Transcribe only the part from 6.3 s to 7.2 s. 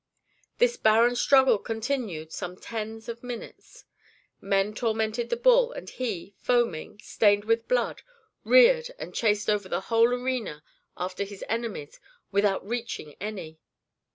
foaming,